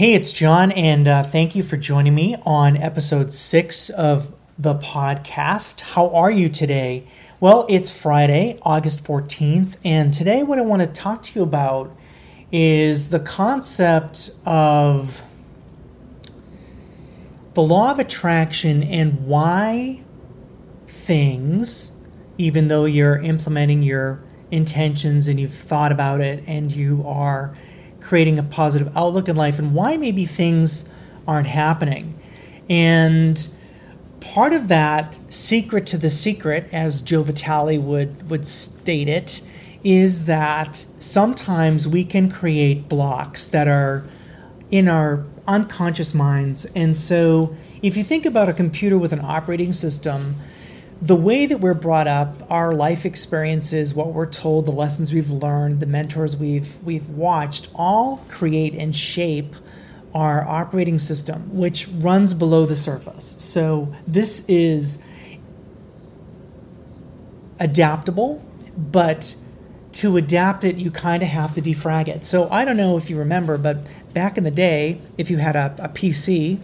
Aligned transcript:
Hey, 0.00 0.14
it's 0.14 0.32
John, 0.32 0.72
and 0.72 1.06
uh, 1.06 1.22
thank 1.22 1.54
you 1.54 1.62
for 1.62 1.76
joining 1.76 2.14
me 2.14 2.34
on 2.46 2.78
episode 2.78 3.34
six 3.34 3.90
of 3.90 4.34
the 4.58 4.74
podcast. 4.76 5.82
How 5.82 6.08
are 6.14 6.30
you 6.30 6.48
today? 6.48 7.06
Well, 7.38 7.66
it's 7.68 7.90
Friday, 7.90 8.58
August 8.62 9.04
14th, 9.04 9.76
and 9.84 10.14
today 10.14 10.42
what 10.42 10.58
I 10.58 10.62
want 10.62 10.80
to 10.80 10.88
talk 10.88 11.20
to 11.24 11.38
you 11.38 11.42
about 11.42 11.94
is 12.50 13.10
the 13.10 13.20
concept 13.20 14.30
of 14.46 15.20
the 17.52 17.62
law 17.62 17.90
of 17.90 17.98
attraction 17.98 18.82
and 18.82 19.26
why 19.26 20.02
things, 20.86 21.92
even 22.38 22.68
though 22.68 22.86
you're 22.86 23.18
implementing 23.18 23.82
your 23.82 24.22
intentions 24.50 25.28
and 25.28 25.38
you've 25.38 25.52
thought 25.52 25.92
about 25.92 26.22
it 26.22 26.42
and 26.46 26.72
you 26.72 27.04
are 27.06 27.54
creating 28.00 28.38
a 28.38 28.42
positive 28.42 28.94
outlook 28.96 29.28
in 29.28 29.36
life 29.36 29.58
and 29.58 29.74
why 29.74 29.96
maybe 29.96 30.26
things 30.26 30.88
aren't 31.26 31.46
happening. 31.46 32.18
And 32.68 33.48
part 34.20 34.52
of 34.52 34.68
that 34.68 35.18
secret 35.28 35.86
to 35.86 35.98
the 35.98 36.10
secret, 36.10 36.68
as 36.72 37.02
Joe 37.02 37.22
Vitale 37.22 37.78
would, 37.78 38.30
would 38.30 38.46
state 38.46 39.08
it, 39.08 39.40
is 39.82 40.26
that 40.26 40.84
sometimes 40.98 41.88
we 41.88 42.04
can 42.04 42.30
create 42.30 42.88
blocks 42.88 43.48
that 43.48 43.66
are 43.66 44.04
in 44.70 44.88
our 44.88 45.24
unconscious 45.46 46.14
minds. 46.14 46.66
And 46.74 46.96
so 46.96 47.56
if 47.82 47.96
you 47.96 48.04
think 48.04 48.26
about 48.26 48.48
a 48.48 48.52
computer 48.52 48.98
with 48.98 49.12
an 49.12 49.20
operating 49.20 49.72
system, 49.72 50.36
the 51.02 51.16
way 51.16 51.46
that 51.46 51.58
we're 51.60 51.74
brought 51.74 52.06
up, 52.06 52.50
our 52.50 52.74
life 52.74 53.06
experiences, 53.06 53.94
what 53.94 54.08
we're 54.08 54.26
told, 54.26 54.66
the 54.66 54.72
lessons 54.72 55.12
we've 55.12 55.30
learned, 55.30 55.80
the 55.80 55.86
mentors 55.86 56.36
we've 56.36 56.82
we've 56.84 57.08
watched, 57.08 57.70
all 57.74 58.18
create 58.28 58.74
and 58.74 58.94
shape 58.94 59.56
our 60.14 60.46
operating 60.46 60.98
system, 60.98 61.56
which 61.56 61.88
runs 61.88 62.34
below 62.34 62.66
the 62.66 62.76
surface. 62.76 63.36
So 63.38 63.94
this 64.06 64.44
is 64.48 65.02
adaptable, 67.58 68.44
but 68.76 69.36
to 69.92 70.16
adapt 70.16 70.64
it, 70.64 70.76
you 70.76 70.90
kind 70.90 71.22
of 71.22 71.28
have 71.28 71.54
to 71.54 71.62
defrag 71.62 72.08
it. 72.08 72.24
So 72.24 72.48
I 72.50 72.64
don't 72.64 72.76
know 72.76 72.96
if 72.96 73.08
you 73.08 73.16
remember, 73.16 73.56
but 73.56 73.86
back 74.12 74.36
in 74.36 74.44
the 74.44 74.50
day, 74.50 75.00
if 75.16 75.30
you 75.30 75.38
had 75.38 75.56
a, 75.56 75.74
a 75.78 75.88
PC 75.88 76.60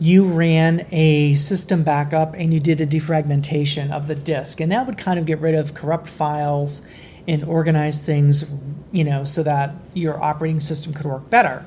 you 0.00 0.24
ran 0.24 0.86
a 0.92 1.34
system 1.34 1.82
backup 1.82 2.34
and 2.34 2.54
you 2.54 2.60
did 2.60 2.80
a 2.80 2.86
defragmentation 2.86 3.90
of 3.90 4.06
the 4.06 4.14
disk. 4.14 4.60
And 4.60 4.70
that 4.70 4.86
would 4.86 4.98
kind 4.98 5.18
of 5.18 5.26
get 5.26 5.40
rid 5.40 5.54
of 5.54 5.74
corrupt 5.74 6.08
files 6.08 6.82
and 7.26 7.44
organize 7.44 8.00
things, 8.00 8.44
you 8.92 9.04
know, 9.04 9.24
so 9.24 9.42
that 9.42 9.74
your 9.94 10.22
operating 10.22 10.60
system 10.60 10.94
could 10.94 11.06
work 11.06 11.28
better. 11.28 11.66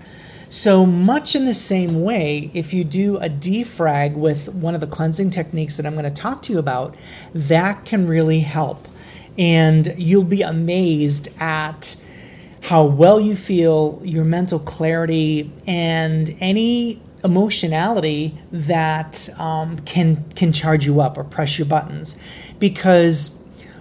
So, 0.49 0.85
much 0.85 1.33
in 1.33 1.45
the 1.45 1.53
same 1.53 2.01
way, 2.01 2.51
if 2.53 2.73
you 2.73 2.83
do 2.83 3.15
a 3.17 3.29
defrag 3.29 4.15
with 4.15 4.49
one 4.49 4.75
of 4.75 4.81
the 4.81 4.87
cleansing 4.87 5.29
techniques 5.29 5.77
that 5.77 5.85
I'm 5.85 5.93
going 5.93 6.03
to 6.03 6.11
talk 6.11 6.41
to 6.43 6.53
you 6.53 6.59
about, 6.59 6.95
that 7.33 7.85
can 7.85 8.05
really 8.05 8.41
help. 8.41 8.89
And 9.37 9.93
you'll 9.97 10.25
be 10.25 10.41
amazed 10.41 11.29
at 11.39 11.95
how 12.63 12.83
well 12.83 13.19
you 13.21 13.37
feel, 13.37 14.01
your 14.03 14.25
mental 14.25 14.59
clarity, 14.59 15.49
and 15.65 16.35
any 16.41 17.01
emotionality 17.23 18.37
that 18.51 19.29
um, 19.39 19.79
can 19.79 20.23
can 20.31 20.51
charge 20.51 20.85
you 20.85 21.01
up 21.01 21.17
or 21.17 21.23
press 21.23 21.57
your 21.59 21.67
buttons. 21.67 22.17
Because 22.59 23.37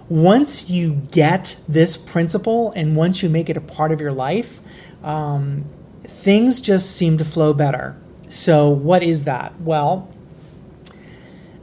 once 0.09 0.69
you 0.69 0.93
get 1.11 1.57
this 1.67 1.95
principle 1.95 2.71
and 2.75 2.95
once 2.95 3.23
you 3.23 3.29
make 3.29 3.49
it 3.49 3.55
a 3.55 3.61
part 3.61 3.91
of 3.91 4.01
your 4.01 4.11
life 4.11 4.59
um, 5.03 5.63
things 6.03 6.59
just 6.59 6.91
seem 6.95 7.17
to 7.17 7.23
flow 7.23 7.53
better. 7.53 7.97
So 8.27 8.69
what 8.69 9.03
is 9.03 9.23
that? 9.23 9.59
Well 9.61 10.11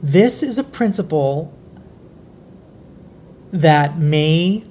this 0.01 0.41
is 0.41 0.57
a 0.57 0.63
principle 0.63 1.53
that 3.51 3.97
may 3.97 4.63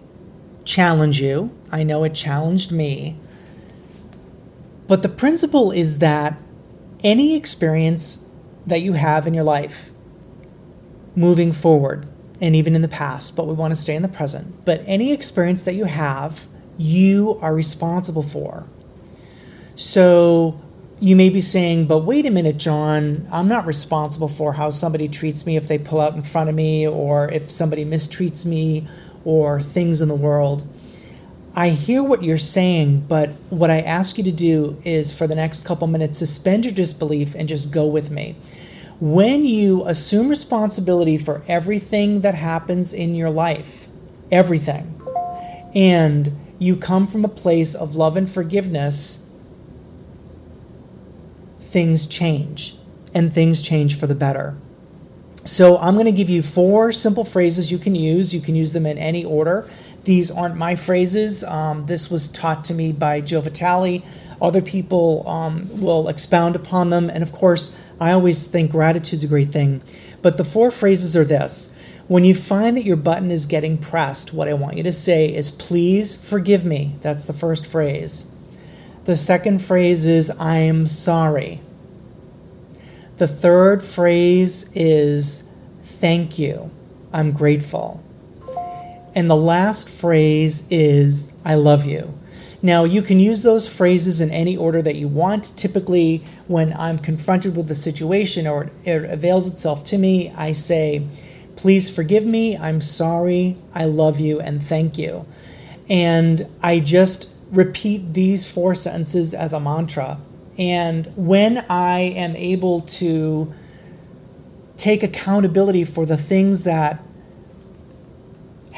challenge 0.64 1.20
you. 1.20 1.50
I 1.70 1.82
know 1.82 2.04
it 2.04 2.14
challenged 2.14 2.72
me. 2.72 3.16
But 4.86 5.02
the 5.02 5.08
principle 5.08 5.70
is 5.70 5.98
that 5.98 6.40
any 7.02 7.34
experience 7.36 8.24
that 8.66 8.80
you 8.80 8.94
have 8.94 9.26
in 9.26 9.34
your 9.34 9.44
life 9.44 9.90
moving 11.14 11.52
forward 11.52 12.06
and 12.40 12.54
even 12.54 12.74
in 12.76 12.82
the 12.82 12.88
past, 12.88 13.34
but 13.34 13.46
we 13.46 13.54
want 13.54 13.72
to 13.72 13.76
stay 13.76 13.94
in 13.94 14.02
the 14.02 14.08
present. 14.08 14.64
But 14.64 14.82
any 14.86 15.12
experience 15.12 15.64
that 15.64 15.74
you 15.74 15.86
have, 15.86 16.46
you 16.76 17.38
are 17.42 17.54
responsible 17.54 18.22
for. 18.22 18.68
So 19.74 20.60
you 21.00 21.16
may 21.16 21.30
be 21.30 21.40
saying, 21.40 21.86
but 21.86 21.98
wait 21.98 22.26
a 22.26 22.30
minute, 22.30 22.56
John, 22.56 23.28
I'm 23.30 23.48
not 23.48 23.66
responsible 23.66 24.28
for 24.28 24.54
how 24.54 24.70
somebody 24.70 25.08
treats 25.08 25.46
me 25.46 25.56
if 25.56 25.68
they 25.68 25.78
pull 25.78 26.00
out 26.00 26.14
in 26.14 26.22
front 26.22 26.48
of 26.48 26.54
me 26.54 26.86
or 26.86 27.28
if 27.30 27.50
somebody 27.50 27.84
mistreats 27.84 28.44
me 28.44 28.86
or 29.24 29.60
things 29.60 30.00
in 30.00 30.08
the 30.08 30.14
world. 30.14 30.66
I 31.58 31.70
hear 31.70 32.04
what 32.04 32.22
you're 32.22 32.38
saying, 32.38 33.06
but 33.08 33.30
what 33.50 33.68
I 33.68 33.80
ask 33.80 34.16
you 34.16 34.22
to 34.22 34.30
do 34.30 34.80
is 34.84 35.10
for 35.10 35.26
the 35.26 35.34
next 35.34 35.64
couple 35.64 35.88
minutes, 35.88 36.16
suspend 36.16 36.64
your 36.64 36.72
disbelief 36.72 37.34
and 37.34 37.48
just 37.48 37.72
go 37.72 37.84
with 37.84 38.12
me. 38.12 38.36
When 39.00 39.44
you 39.44 39.84
assume 39.84 40.28
responsibility 40.28 41.18
for 41.18 41.42
everything 41.48 42.20
that 42.20 42.36
happens 42.36 42.92
in 42.92 43.16
your 43.16 43.30
life, 43.30 43.88
everything, 44.30 45.02
and 45.74 46.38
you 46.60 46.76
come 46.76 47.08
from 47.08 47.24
a 47.24 47.28
place 47.28 47.74
of 47.74 47.96
love 47.96 48.16
and 48.16 48.30
forgiveness, 48.30 49.28
things 51.60 52.06
change, 52.06 52.76
and 53.12 53.34
things 53.34 53.62
change 53.62 53.98
for 53.98 54.06
the 54.06 54.14
better. 54.14 54.56
So, 55.44 55.78
I'm 55.78 55.94
going 55.94 56.04
to 56.04 56.12
give 56.12 56.28
you 56.28 56.42
four 56.42 56.92
simple 56.92 57.24
phrases 57.24 57.72
you 57.72 57.78
can 57.78 57.94
use. 57.94 58.34
You 58.34 58.40
can 58.40 58.54
use 58.54 58.74
them 58.74 58.84
in 58.84 58.98
any 58.98 59.24
order. 59.24 59.66
These 60.04 60.30
aren't 60.30 60.56
my 60.56 60.74
phrases. 60.74 61.44
Um, 61.44 61.86
this 61.86 62.10
was 62.10 62.28
taught 62.28 62.64
to 62.64 62.74
me 62.74 62.92
by 62.92 63.20
Joe 63.20 63.40
Vitale. 63.40 64.02
Other 64.40 64.62
people 64.62 65.28
um, 65.28 65.68
will 65.80 66.08
expound 66.08 66.56
upon 66.56 66.90
them. 66.90 67.10
And 67.10 67.22
of 67.22 67.32
course, 67.32 67.76
I 68.00 68.12
always 68.12 68.46
think 68.46 68.70
gratitude's 68.70 69.24
a 69.24 69.28
great 69.28 69.50
thing. 69.50 69.82
But 70.22 70.36
the 70.36 70.44
four 70.44 70.70
phrases 70.70 71.16
are 71.16 71.24
this 71.24 71.70
When 72.06 72.24
you 72.24 72.34
find 72.34 72.76
that 72.76 72.84
your 72.84 72.96
button 72.96 73.30
is 73.30 73.46
getting 73.46 73.78
pressed, 73.78 74.32
what 74.32 74.48
I 74.48 74.54
want 74.54 74.76
you 74.76 74.82
to 74.84 74.92
say 74.92 75.32
is, 75.32 75.50
please 75.50 76.14
forgive 76.14 76.64
me. 76.64 76.96
That's 77.02 77.24
the 77.24 77.32
first 77.32 77.66
phrase. 77.66 78.26
The 79.04 79.16
second 79.16 79.60
phrase 79.60 80.06
is, 80.06 80.30
I 80.30 80.58
am 80.58 80.86
sorry. 80.86 81.60
The 83.16 83.28
third 83.28 83.82
phrase 83.82 84.66
is, 84.74 85.42
thank 85.82 86.38
you. 86.38 86.70
I'm 87.12 87.32
grateful. 87.32 88.04
And 89.18 89.28
the 89.28 89.34
last 89.34 89.88
phrase 89.88 90.62
is, 90.70 91.32
I 91.44 91.56
love 91.56 91.84
you. 91.84 92.16
Now, 92.62 92.84
you 92.84 93.02
can 93.02 93.18
use 93.18 93.42
those 93.42 93.66
phrases 93.66 94.20
in 94.20 94.30
any 94.30 94.56
order 94.56 94.80
that 94.80 94.94
you 94.94 95.08
want. 95.08 95.56
Typically, 95.56 96.22
when 96.46 96.72
I'm 96.74 97.00
confronted 97.00 97.56
with 97.56 97.66
the 97.66 97.74
situation 97.74 98.46
or 98.46 98.70
it 98.84 99.04
avails 99.06 99.48
itself 99.48 99.82
to 99.86 99.98
me, 99.98 100.32
I 100.36 100.52
say, 100.52 101.04
Please 101.56 101.92
forgive 101.92 102.24
me, 102.24 102.56
I'm 102.56 102.80
sorry, 102.80 103.56
I 103.74 103.86
love 103.86 104.20
you, 104.20 104.38
and 104.38 104.62
thank 104.62 104.96
you. 104.96 105.26
And 105.88 106.46
I 106.62 106.78
just 106.78 107.28
repeat 107.50 108.14
these 108.14 108.48
four 108.48 108.76
sentences 108.76 109.34
as 109.34 109.52
a 109.52 109.58
mantra. 109.58 110.20
And 110.56 111.12
when 111.16 111.66
I 111.68 111.98
am 111.98 112.36
able 112.36 112.82
to 112.82 113.52
take 114.76 115.02
accountability 115.02 115.84
for 115.84 116.06
the 116.06 116.16
things 116.16 116.62
that 116.62 117.02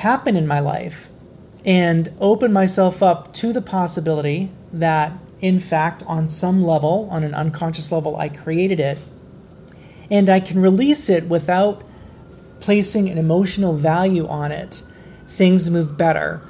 happen 0.00 0.34
in 0.34 0.46
my 0.46 0.60
life 0.60 1.10
and 1.64 2.10
open 2.20 2.52
myself 2.52 3.02
up 3.02 3.32
to 3.34 3.52
the 3.52 3.60
possibility 3.60 4.50
that, 4.72 5.12
in 5.40 5.58
fact, 5.58 6.02
on 6.06 6.26
some 6.26 6.62
level, 6.62 7.06
on 7.10 7.22
an 7.22 7.34
unconscious 7.34 7.92
level, 7.92 8.16
I 8.16 8.30
created 8.30 8.80
it, 8.80 8.98
and 10.10 10.30
I 10.30 10.40
can 10.40 10.58
release 10.58 11.10
it 11.10 11.28
without 11.28 11.82
placing 12.60 13.10
an 13.10 13.18
emotional 13.18 13.74
value 13.74 14.26
on 14.26 14.52
it, 14.52 14.82
things 15.28 15.70
move 15.70 15.98
better. 15.98 16.40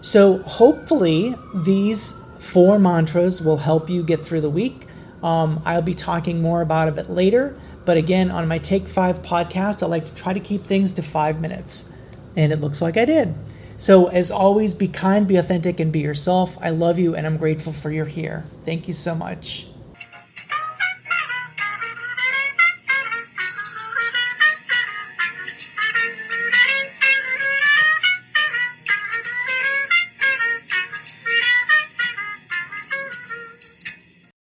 So, 0.00 0.38
hopefully, 0.38 1.34
these 1.54 2.14
four 2.38 2.78
mantras 2.78 3.40
will 3.42 3.58
help 3.58 3.90
you 3.90 4.02
get 4.02 4.20
through 4.20 4.40
the 4.40 4.50
week. 4.50 4.86
Um, 5.22 5.62
I'll 5.64 5.82
be 5.82 5.94
talking 5.94 6.40
more 6.40 6.62
about 6.62 6.88
it 6.88 7.10
later. 7.10 7.58
But 7.84 7.98
again, 7.98 8.30
on 8.30 8.48
my 8.48 8.58
Take 8.58 8.88
Five 8.88 9.20
podcast, 9.22 9.82
I 9.82 9.86
like 9.86 10.06
to 10.06 10.14
try 10.14 10.32
to 10.32 10.40
keep 10.40 10.64
things 10.64 10.94
to 10.94 11.02
five 11.02 11.40
minutes. 11.40 11.90
And 12.36 12.52
it 12.52 12.60
looks 12.60 12.82
like 12.82 12.96
I 12.96 13.04
did. 13.04 13.34
So, 13.76 14.06
as 14.06 14.30
always, 14.30 14.72
be 14.72 14.86
kind, 14.88 15.26
be 15.26 15.36
authentic, 15.36 15.80
and 15.80 15.92
be 15.92 16.00
yourself. 16.00 16.56
I 16.60 16.70
love 16.70 16.98
you, 16.98 17.14
and 17.14 17.26
I'm 17.26 17.36
grateful 17.36 17.72
for 17.72 17.90
your 17.90 18.06
here. 18.06 18.44
Thank 18.64 18.86
you 18.86 18.94
so 18.94 19.14
much. 19.14 19.66